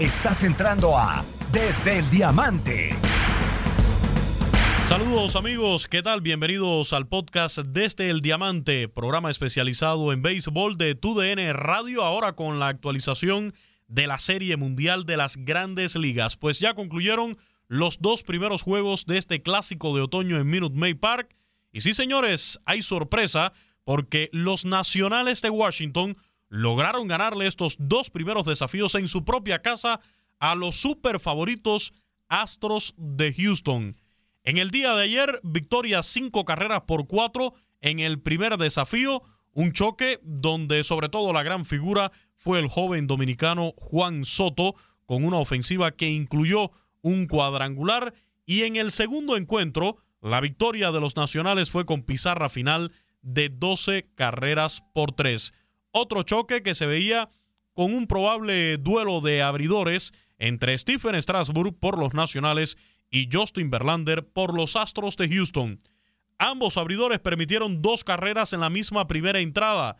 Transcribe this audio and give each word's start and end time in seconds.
Estás 0.00 0.42
entrando 0.42 0.96
a 0.96 1.22
Desde 1.52 1.98
el 1.98 2.08
Diamante. 2.08 2.96
Saludos 4.86 5.36
amigos, 5.36 5.86
¿qué 5.86 6.02
tal? 6.02 6.22
Bienvenidos 6.22 6.94
al 6.94 7.06
podcast 7.08 7.58
Desde 7.58 8.08
el 8.08 8.22
Diamante, 8.22 8.88
programa 8.88 9.30
especializado 9.30 10.14
en 10.14 10.22
béisbol 10.22 10.78
de 10.78 10.94
TUDN 10.94 11.52
Radio, 11.52 12.04
ahora 12.04 12.32
con 12.32 12.58
la 12.58 12.68
actualización 12.68 13.52
de 13.86 14.06
la 14.06 14.18
Serie 14.18 14.56
Mundial 14.56 15.04
de 15.04 15.18
las 15.18 15.36
Grandes 15.36 15.94
Ligas. 15.94 16.38
Pues 16.38 16.58
ya 16.58 16.72
concluyeron 16.72 17.36
los 17.68 18.00
dos 18.00 18.22
primeros 18.22 18.62
juegos 18.62 19.04
de 19.04 19.18
este 19.18 19.42
clásico 19.42 19.94
de 19.94 20.00
otoño 20.00 20.38
en 20.38 20.48
Minute 20.48 20.74
Maid 20.74 21.00
Park. 21.00 21.36
Y 21.70 21.82
sí, 21.82 21.92
señores, 21.92 22.58
hay 22.64 22.80
sorpresa 22.80 23.52
porque 23.84 24.30
los 24.32 24.64
nacionales 24.64 25.42
de 25.42 25.50
Washington 25.50 26.16
lograron 26.52 27.08
ganarle 27.08 27.46
estos 27.46 27.76
dos 27.78 28.10
primeros 28.10 28.44
desafíos 28.44 28.94
en 28.94 29.08
su 29.08 29.24
propia 29.24 29.62
casa 29.62 30.00
a 30.38 30.54
los 30.54 30.76
super 30.76 31.18
favoritos 31.18 31.94
Astros 32.28 32.92
de 32.98 33.32
Houston. 33.32 33.96
En 34.44 34.58
el 34.58 34.70
día 34.70 34.94
de 34.94 35.04
ayer, 35.04 35.40
victoria 35.44 36.02
cinco 36.02 36.44
carreras 36.44 36.82
por 36.82 37.06
cuatro 37.06 37.54
en 37.80 38.00
el 38.00 38.20
primer 38.20 38.58
desafío, 38.58 39.22
un 39.54 39.72
choque 39.72 40.20
donde 40.22 40.84
sobre 40.84 41.08
todo 41.08 41.32
la 41.32 41.42
gran 41.42 41.64
figura 41.64 42.12
fue 42.36 42.58
el 42.58 42.68
joven 42.68 43.06
dominicano 43.06 43.72
Juan 43.78 44.26
Soto, 44.26 44.74
con 45.06 45.24
una 45.24 45.38
ofensiva 45.38 45.92
que 45.92 46.10
incluyó 46.10 46.70
un 47.00 47.28
cuadrangular, 47.28 48.12
y 48.44 48.64
en 48.64 48.76
el 48.76 48.90
segundo 48.90 49.38
encuentro, 49.38 49.96
la 50.20 50.42
victoria 50.42 50.92
de 50.92 51.00
los 51.00 51.16
nacionales 51.16 51.70
fue 51.70 51.86
con 51.86 52.02
pizarra 52.02 52.50
final 52.50 52.92
de 53.22 53.48
12 53.48 54.02
carreras 54.14 54.82
por 54.92 55.12
tres. 55.12 55.54
Otro 55.92 56.22
choque 56.22 56.62
que 56.62 56.74
se 56.74 56.86
veía 56.86 57.30
con 57.74 57.94
un 57.94 58.06
probable 58.06 58.78
duelo 58.78 59.20
de 59.20 59.42
abridores 59.42 60.12
entre 60.38 60.76
Stephen 60.76 61.20
Strasburg 61.20 61.78
por 61.78 61.98
los 61.98 62.14
Nacionales 62.14 62.76
y 63.10 63.28
Justin 63.30 63.70
Verlander 63.70 64.26
por 64.26 64.54
los 64.54 64.74
Astros 64.74 65.16
de 65.16 65.28
Houston. 65.28 65.78
Ambos 66.38 66.78
abridores 66.78 67.20
permitieron 67.20 67.82
dos 67.82 68.04
carreras 68.04 68.52
en 68.54 68.60
la 68.60 68.70
misma 68.70 69.06
primera 69.06 69.38
entrada, 69.38 69.98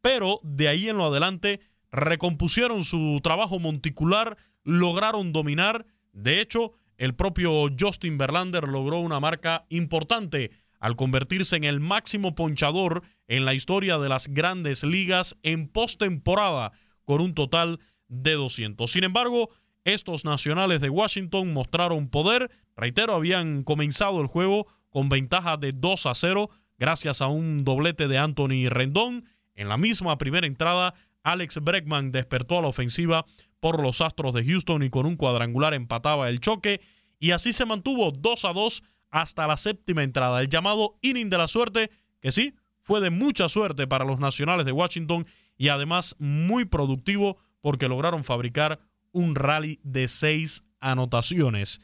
pero 0.00 0.40
de 0.42 0.68
ahí 0.68 0.88
en 0.88 0.96
lo 0.96 1.06
adelante 1.06 1.60
recompusieron 1.92 2.82
su 2.82 3.20
trabajo 3.22 3.58
monticular, 3.58 4.36
lograron 4.64 5.32
dominar. 5.32 5.86
De 6.12 6.40
hecho, 6.40 6.72
el 6.96 7.14
propio 7.14 7.68
Justin 7.78 8.16
Verlander 8.16 8.66
logró 8.66 8.98
una 8.98 9.20
marca 9.20 9.66
importante 9.68 10.50
al 10.86 10.94
convertirse 10.94 11.56
en 11.56 11.64
el 11.64 11.80
máximo 11.80 12.36
ponchador 12.36 13.02
en 13.26 13.44
la 13.44 13.54
historia 13.54 13.98
de 13.98 14.08
las 14.08 14.28
grandes 14.28 14.84
ligas 14.84 15.36
en 15.42 15.66
postemporada 15.66 16.70
con 17.04 17.20
un 17.20 17.34
total 17.34 17.80
de 18.06 18.34
200. 18.34 18.88
Sin 18.88 19.02
embargo, 19.02 19.50
estos 19.82 20.24
nacionales 20.24 20.80
de 20.80 20.88
Washington 20.88 21.52
mostraron 21.52 22.08
poder. 22.08 22.52
Reitero, 22.76 23.14
habían 23.14 23.64
comenzado 23.64 24.20
el 24.20 24.28
juego 24.28 24.68
con 24.88 25.08
ventaja 25.08 25.56
de 25.56 25.72
2 25.72 26.06
a 26.06 26.14
0 26.14 26.50
gracias 26.78 27.20
a 27.20 27.26
un 27.26 27.64
doblete 27.64 28.06
de 28.06 28.18
Anthony 28.18 28.68
Rendón. 28.68 29.24
En 29.56 29.68
la 29.68 29.78
misma 29.78 30.18
primera 30.18 30.46
entrada, 30.46 30.94
Alex 31.24 31.58
Bregman 31.64 32.12
despertó 32.12 32.60
a 32.60 32.62
la 32.62 32.68
ofensiva 32.68 33.24
por 33.58 33.82
los 33.82 34.00
Astros 34.02 34.34
de 34.34 34.44
Houston 34.44 34.84
y 34.84 34.90
con 34.90 35.04
un 35.04 35.16
cuadrangular 35.16 35.74
empataba 35.74 36.28
el 36.28 36.38
choque. 36.38 36.80
Y 37.18 37.32
así 37.32 37.52
se 37.52 37.66
mantuvo 37.66 38.12
2 38.12 38.44
a 38.44 38.52
2 38.52 38.84
hasta 39.10 39.46
la 39.46 39.56
séptima 39.56 40.02
entrada. 40.02 40.40
El 40.40 40.48
llamado 40.48 40.98
inning 41.02 41.30
de 41.30 41.38
la 41.38 41.48
suerte, 41.48 41.90
que 42.20 42.32
sí, 42.32 42.54
fue 42.82 43.00
de 43.00 43.10
mucha 43.10 43.48
suerte 43.48 43.86
para 43.86 44.04
los 44.04 44.18
nacionales 44.18 44.64
de 44.66 44.72
Washington 44.72 45.26
y 45.56 45.68
además 45.68 46.14
muy 46.18 46.64
productivo 46.64 47.38
porque 47.60 47.88
lograron 47.88 48.22
fabricar 48.22 48.80
un 49.12 49.34
rally 49.34 49.80
de 49.82 50.08
seis 50.08 50.64
anotaciones. 50.78 51.80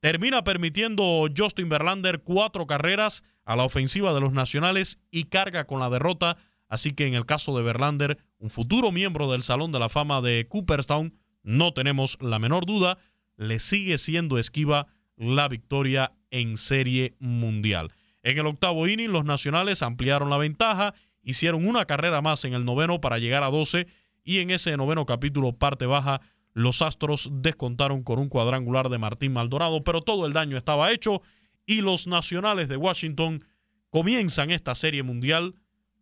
Termina 0.00 0.44
permitiendo 0.44 1.26
Justin 1.34 1.70
Verlander 1.70 2.22
cuatro 2.22 2.66
carreras 2.66 3.22
a 3.44 3.56
la 3.56 3.64
ofensiva 3.64 4.12
de 4.12 4.20
los 4.20 4.32
nacionales 4.32 4.98
y 5.10 5.24
carga 5.24 5.64
con 5.64 5.80
la 5.80 5.88
derrota. 5.88 6.36
Así 6.68 6.92
que 6.92 7.06
en 7.06 7.14
el 7.14 7.24
caso 7.24 7.56
de 7.56 7.62
Verlander, 7.62 8.18
un 8.38 8.50
futuro 8.50 8.92
miembro 8.92 9.30
del 9.30 9.42
Salón 9.42 9.72
de 9.72 9.78
la 9.78 9.88
Fama 9.88 10.20
de 10.20 10.46
Cooperstown, 10.48 11.14
no 11.42 11.72
tenemos 11.72 12.18
la 12.20 12.38
menor 12.38 12.66
duda, 12.66 12.98
le 13.36 13.58
sigue 13.60 13.96
siendo 13.96 14.38
esquiva 14.38 14.88
la 15.16 15.48
victoria 15.48 16.12
en 16.34 16.56
Serie 16.56 17.14
Mundial. 17.20 17.92
En 18.24 18.36
el 18.36 18.46
octavo 18.46 18.88
inning, 18.88 19.12
los 19.12 19.24
nacionales 19.24 19.82
ampliaron 19.82 20.30
la 20.30 20.36
ventaja, 20.36 20.94
hicieron 21.22 21.66
una 21.66 21.84
carrera 21.84 22.20
más 22.22 22.44
en 22.44 22.54
el 22.54 22.64
noveno 22.64 23.00
para 23.00 23.18
llegar 23.18 23.44
a 23.44 23.50
12 23.50 23.86
y 24.24 24.38
en 24.38 24.50
ese 24.50 24.76
noveno 24.76 25.06
capítulo, 25.06 25.52
parte 25.52 25.86
baja, 25.86 26.20
los 26.52 26.82
Astros 26.82 27.30
descontaron 27.32 28.02
con 28.02 28.18
un 28.18 28.28
cuadrangular 28.28 28.88
de 28.88 28.98
Martín 28.98 29.32
Maldonado, 29.32 29.84
pero 29.84 30.02
todo 30.02 30.26
el 30.26 30.32
daño 30.32 30.56
estaba 30.56 30.90
hecho 30.90 31.22
y 31.66 31.82
los 31.82 32.08
nacionales 32.08 32.68
de 32.68 32.76
Washington 32.76 33.44
comienzan 33.90 34.50
esta 34.50 34.74
serie 34.74 35.04
mundial 35.04 35.54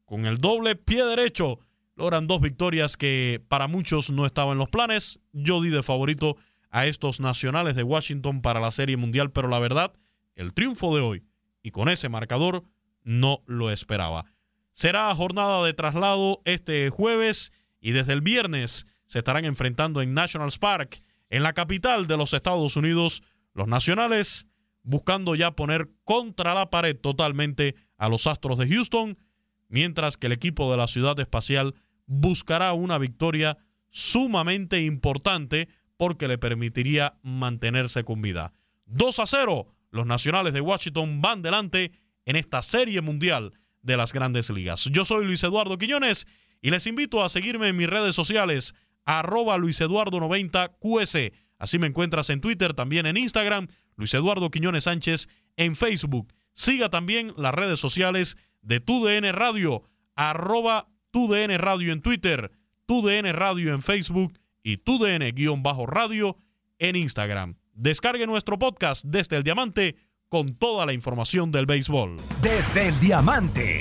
con 0.07 0.25
el 0.25 0.39
doble 0.39 0.77
pie 0.77 1.05
derecho. 1.05 1.59
Logran 1.95 2.27
dos 2.27 2.41
victorias 2.41 2.97
que 2.97 3.43
para 3.49 3.69
muchos 3.69 4.11
no 4.11 4.25
estaban 4.25 4.53
en 4.53 4.59
los 4.59 4.71
planes. 4.71 5.21
Yo 5.33 5.61
di 5.61 5.69
de 5.69 5.83
favorito 5.83 6.37
a 6.71 6.87
estos 6.87 7.21
nacionales 7.21 7.77
de 7.77 7.83
Washington 7.83 8.41
para 8.41 8.61
la 8.61 8.71
Serie 8.71 8.97
Mundial, 8.97 9.31
pero 9.31 9.49
la 9.49 9.59
verdad, 9.59 9.93
el 10.35 10.55
triunfo 10.55 10.95
de 10.95 11.03
hoy 11.03 11.25
y 11.63 11.71
con 11.71 11.89
ese 11.89 12.09
marcador 12.09 12.65
no 13.05 13.43
lo 13.47 13.71
esperaba. 13.71 14.25
Será 14.73 15.15
jornada 15.15 15.65
de 15.65 15.75
traslado 15.75 16.41
este 16.45 16.91
jueves 16.91 17.53
y 17.81 17.93
desde 17.93 18.13
el 18.13 18.21
viernes 18.21 18.87
se 19.07 19.19
estarán 19.19 19.45
enfrentando 19.45 20.01
en 20.01 20.15
Nationals 20.15 20.59
Park, 20.59 21.01
en 21.29 21.43
la 21.43 21.53
capital 21.53 22.07
de 22.07 22.17
los 22.17 22.33
Estados 22.33 22.77
Unidos. 22.77 23.23
Los 23.53 23.69
nacionales 23.69 24.47
buscando 24.83 25.35
ya 25.35 25.53
poner 25.53 25.91
contra 26.05 26.55
la 26.55 26.71
pared 26.71 26.97
totalmente 26.97 27.75
a 27.97 28.09
los 28.09 28.27
Astros 28.27 28.59
de 28.59 28.69
Houston, 28.69 29.19
mientras 29.69 30.17
que 30.17 30.27
el 30.27 30.33
equipo 30.33 30.71
de 30.71 30.77
la 30.77 30.87
Ciudad 30.87 31.19
Espacial 31.21 31.75
buscará 32.07 32.73
una 32.73 32.99
victoria 32.99 33.59
sumamente 33.91 34.81
importante 34.81 35.69
porque 35.97 36.27
le 36.29 36.39
permitiría 36.39 37.19
mantenerse 37.23 38.05
con 38.05 38.23
vida. 38.23 38.53
2 38.87 39.21
a 39.21 39.27
0, 39.27 39.69
los 39.93 40.07
Nacionales 40.07 40.53
de 40.53 40.61
Washington 40.61 41.23
van 41.23 41.43
delante 41.43 41.93
en 42.25 42.37
esta 42.37 42.63
serie 42.63 43.01
mundial 43.01 43.53
de 43.83 43.97
las 43.97 44.13
grandes 44.13 44.51
ligas. 44.51 44.89
Yo 44.91 45.05
soy 45.05 45.25
Luis 45.25 45.45
Eduardo 45.45 45.79
Quiñones 45.79 46.27
y 46.61 46.71
les 46.71 46.87
invito 46.87 47.23
a 47.23 47.29
seguirme 47.29 47.69
en 47.69 47.77
mis 47.77 47.89
redes 47.89 48.17
sociales, 48.17 48.75
arroba 49.05 49.59
Luis 49.59 49.81
Eduardo 49.81 50.19
90 50.19 50.77
QS. 50.81 51.17
Así 51.59 51.79
me 51.79 51.87
encuentras 51.87 52.31
en 52.31 52.41
Twitter, 52.41 52.75
también 52.75 53.07
en 53.07 53.17
Instagram, 53.17 53.69
Luis 53.97 54.15
Eduardo 54.15 54.51
Quiñones 54.51 54.85
Sánchez 54.85 55.29
en 55.57 55.77
Facebook. 55.77 56.33
Siga 56.55 56.89
también 56.89 57.35
las 57.37 57.55
redes 57.55 57.79
sociales 57.79 58.37
de 58.63 58.81
TUDN 58.81 59.33
Radio, 59.33 59.83
arroba 60.15 60.89
TUDN 61.11 61.59
Radio 61.59 61.93
en 61.93 62.03
Twitter, 62.03 62.51
TUDN 62.87 63.33
Radio 63.33 63.73
en 63.73 63.83
Facebook 63.83 64.39
y 64.63 64.79
TUDN-radio 64.79 66.37
en 66.79 66.97
Instagram. 66.97 67.57
Descargue 67.75 68.27
nuestro 68.27 68.59
podcast 68.59 69.05
desde 69.07 69.37
el 69.37 69.43
Diamante 69.43 69.97
con 70.29 70.55
toda 70.57 70.85
la 70.85 70.93
información 70.93 71.51
del 71.51 71.67
béisbol. 71.67 72.17
Desde 72.43 72.89
el 72.89 73.01
Diamante. 73.01 73.81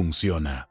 funciona. 0.01 0.70